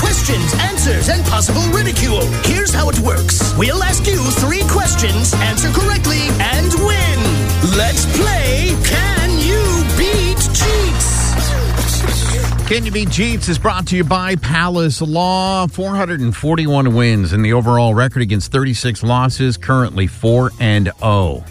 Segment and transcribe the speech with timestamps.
[0.00, 2.26] Questions, answers, and possible ridicule.
[2.44, 7.20] Here's how it works we'll ask you three questions, answer correctly, and win.
[7.76, 9.60] Let's play Can You
[9.98, 11.20] Beat Jeetz?
[12.68, 15.66] Can You Beat Jeetz is brought to you by Palace Law.
[15.66, 21.44] 441 wins in the overall record against 36 losses, currently 4 and 0.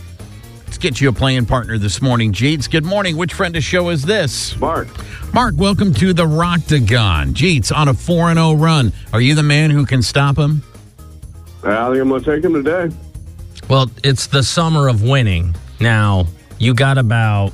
[0.79, 2.71] Let's get you a playing partner this morning, Jeetz.
[2.71, 3.17] Good morning.
[3.17, 4.57] Which friend of show is this?
[4.61, 4.87] Mark.
[5.33, 7.33] Mark, welcome to the Roctagon.
[7.33, 8.93] Jeetz on a 4 and 0 run.
[9.11, 10.63] Are you the man who can stop him?
[11.65, 12.95] I think I'm going to take him today.
[13.69, 15.53] Well, it's the summer of winning.
[15.81, 16.27] Now,
[16.59, 17.51] you got about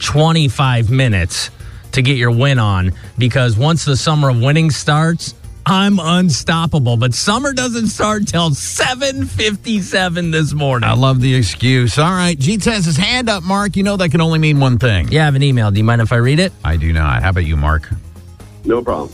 [0.00, 1.48] 25 minutes
[1.92, 5.32] to get your win on because once the summer of winning starts,
[5.64, 6.96] I'm unstoppable.
[6.96, 10.88] But summer doesn't start till 7:57 this morning.
[10.88, 11.98] I love the excuse.
[11.98, 13.76] All right, Jeetz has his hand up, Mark.
[13.76, 15.08] You know that can only mean one thing.
[15.10, 15.70] Yeah, I have an email.
[15.70, 16.52] Do you mind if I read it?
[16.64, 17.22] I do not.
[17.22, 17.88] How about you, Mark?
[18.64, 19.12] No problem.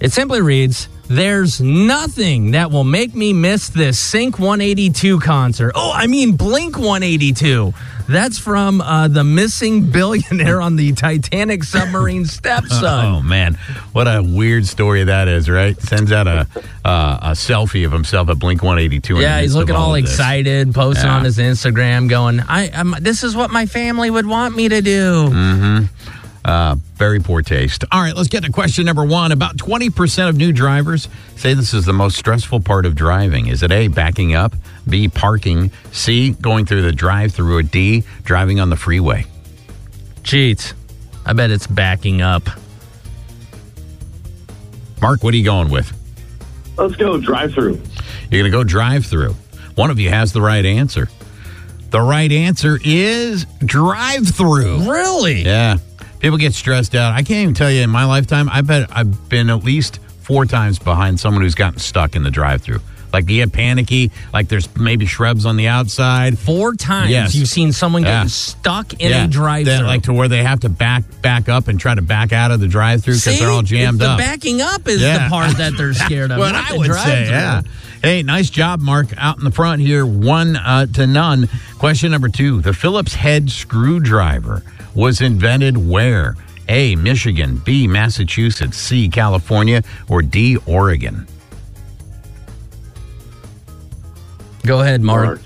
[0.00, 5.72] It simply reads There's nothing that will make me miss this Sync 182 concert.
[5.74, 7.74] Oh, I mean Blink 182.
[8.08, 12.84] That's from uh, the missing billionaire on the Titanic submarine stepson.
[13.04, 13.54] Oh man,
[13.92, 15.78] what a weird story that is, right?
[15.82, 16.46] Sends out a
[16.84, 19.20] uh, a selfie of himself at Blink 182.
[19.20, 20.04] Yeah, he's looking all, this.
[20.10, 21.16] excited, posting Yeah.
[21.16, 24.80] on his Instagram, going, "I, I'm, this is what my family would want me to
[24.80, 25.88] do." Mm.
[26.44, 27.84] Uh, very poor taste.
[27.92, 29.30] All right, let's get to question number one.
[29.30, 33.46] About 20% of new drivers say this is the most stressful part of driving.
[33.46, 34.54] Is it A, backing up,
[34.88, 39.24] B, parking, C, going through the drive through, or D, driving on the freeway?
[40.22, 40.72] Jeetz.
[41.24, 42.42] I bet it's backing up.
[45.00, 45.92] Mark, what are you going with?
[46.76, 47.80] Let's go drive through.
[48.30, 49.34] You're going to go drive through.
[49.74, 51.08] One of you has the right answer.
[51.90, 54.90] The right answer is drive through.
[54.90, 55.42] Really?
[55.42, 55.78] Yeah.
[56.22, 57.12] People get stressed out.
[57.14, 60.46] I can't even tell you in my lifetime, I bet I've been at least four
[60.46, 62.78] times behind someone who's gotten stuck in the drive through.
[63.12, 66.38] Like you get panicky, like there's maybe shrubs on the outside.
[66.38, 67.34] Four times Yes.
[67.34, 68.22] you've seen someone Yeah.
[68.22, 69.24] get stuck in Yeah.
[69.24, 69.76] a drive-through.
[69.76, 72.50] That, like to where they have to back back up and try to back out
[72.50, 74.18] of the drive through because they're all jammed the up.
[74.18, 75.24] backing up is Yeah.
[75.24, 76.38] the part that they're scared of.
[76.42, 77.28] what I would say.
[77.28, 77.62] Yeah.
[78.02, 81.48] Hey, nice job, Mark, out in the front here, one uh, to none.
[81.78, 84.62] Question number two: The Phillips head screwdriver
[84.94, 86.34] was invented where?
[86.68, 86.96] A.
[86.96, 87.86] Michigan, B.
[87.86, 89.08] Massachusetts, C.
[89.08, 90.56] California, or D.
[90.66, 91.26] Oregon.
[94.64, 95.24] Go ahead, Mark.
[95.26, 95.40] Mark.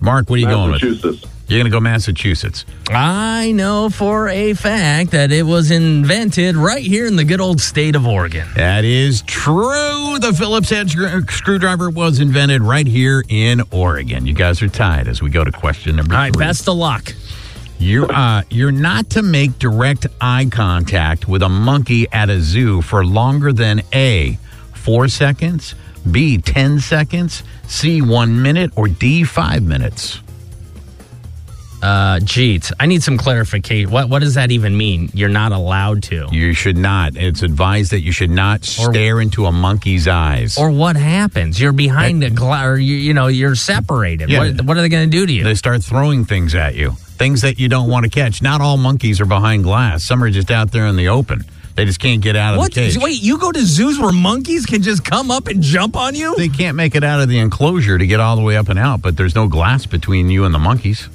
[0.00, 0.82] Mark, what are you going with?
[0.82, 1.24] Massachusetts.
[1.48, 2.66] You're going to go Massachusetts.
[2.90, 7.60] I know for a fact that it was invented right here in the good old
[7.60, 8.46] state of Oregon.
[8.54, 10.18] That is true.
[10.20, 14.26] The Phillips head screw- screwdriver was invented right here in Oregon.
[14.26, 16.44] You guys are tied as we go to question number All right, three.
[16.44, 17.14] best of luck.
[17.78, 22.82] You're uh, you're not to make direct eye contact with a monkey at a zoo
[22.82, 24.36] for longer than a
[24.74, 25.74] four seconds,
[26.10, 30.20] b ten seconds, c one minute, or d five minutes.
[31.80, 33.90] Uh, Jeetz, I need some clarification.
[33.92, 35.10] What what does that even mean?
[35.14, 36.26] You're not allowed to.
[36.32, 37.16] You should not.
[37.16, 40.58] It's advised that you should not stare into a monkey's eyes.
[40.58, 41.60] Or what happens?
[41.60, 44.28] You're behind the glass, or you, you know, you're separated.
[44.28, 44.40] Yeah.
[44.40, 45.44] What, what are they going to do to you?
[45.44, 48.42] they start throwing things at you, things that you don't want to catch.
[48.42, 50.02] Not all monkeys are behind glass.
[50.02, 51.44] Some are just out there in the open.
[51.78, 52.74] They just can't get out of What?
[52.74, 52.98] the cage.
[52.98, 56.34] Wait, you go to zoos where monkeys can just come up and jump on you?
[56.34, 58.80] They can't make it out of the enclosure to get all the way up and
[58.80, 61.08] out, but there's no glass between you and the monkeys.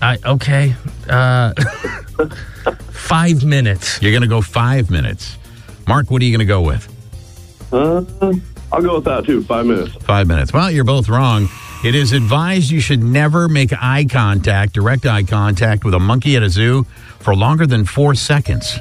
[0.00, 0.76] I, okay.
[1.10, 1.52] Uh,
[2.92, 4.00] five minutes.
[4.00, 5.36] You're going to go five minutes.
[5.88, 6.88] Mark, what are you going to go with?
[7.72, 8.04] Uh,
[8.70, 9.42] I'll go with that too.
[9.42, 9.96] Five minutes.
[10.04, 10.52] Five minutes.
[10.52, 11.48] Well, you're both wrong.
[11.84, 16.36] It is advised you should never make eye contact, direct eye contact with a monkey
[16.36, 16.84] at a zoo
[17.18, 18.78] for longer than four seconds.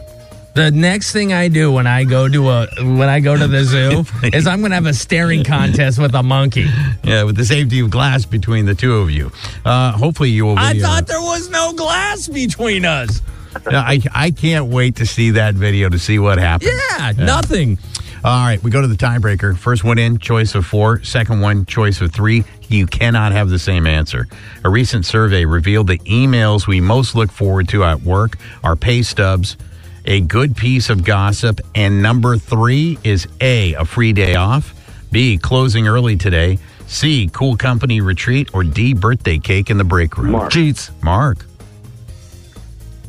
[0.54, 3.64] The next thing I do when I go to a when I go to the
[3.64, 4.04] zoo
[4.34, 6.68] is I'm going to have a staring contest with a monkey.
[7.04, 9.32] Yeah, with the safety of glass between the two of you.
[9.64, 10.62] Uh, hopefully, you will be.
[10.62, 13.22] I uh, thought there was no glass between us.
[13.70, 16.72] yeah, I, I can't wait to see that video to see what happens.
[16.98, 17.78] Yeah, nothing.
[18.24, 19.58] All right, we go to the tiebreaker.
[19.58, 21.02] First one in, choice of four.
[21.04, 22.44] Second one, choice of three.
[22.68, 24.28] You cannot have the same answer.
[24.64, 29.02] A recent survey revealed the emails we most look forward to at work are pay
[29.02, 29.58] stubs
[30.06, 31.62] a good piece of gossip.
[31.76, 34.74] And number three is A, a free day off,
[35.12, 40.18] B, closing early today, C, cool company retreat, or D, birthday cake in the break
[40.18, 40.32] room.
[40.32, 40.52] Mark.
[40.52, 40.92] Jeetz.
[41.04, 41.46] Mark.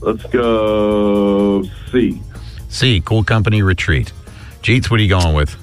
[0.01, 2.21] Let's go C.
[2.69, 4.13] C, cool company retreat.
[4.63, 5.57] Jeetz, what are you going with?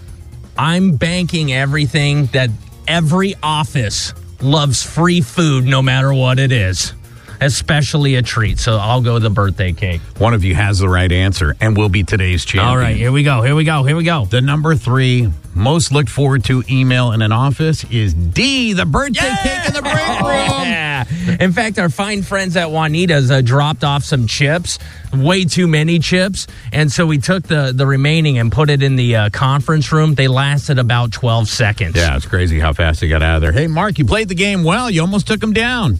[0.58, 2.50] I'm banking everything that
[2.88, 6.94] every office loves free food no matter what it is,
[7.42, 8.60] especially a treat.
[8.60, 10.02] So I'll go the birthday cake.
[10.18, 12.68] One of you has the right answer and will be today's champion.
[12.68, 13.42] All right, here we go.
[13.42, 13.84] Here we go.
[13.84, 14.26] Here we go.
[14.26, 19.34] The number three most looked forward to email in an office is D, the birthday
[19.44, 20.68] cake in the break room.
[20.70, 21.06] Yeah.
[21.40, 24.80] In fact, our fine friends at Juanita's uh, dropped off some chips,
[25.14, 26.48] way too many chips.
[26.72, 30.16] And so we took the, the remaining and put it in the uh, conference room.
[30.16, 31.96] They lasted about 12 seconds.
[31.96, 33.52] Yeah, it's crazy how fast they got out of there.
[33.52, 34.90] Hey, Mark, you played the game well.
[34.90, 36.00] You almost took them down.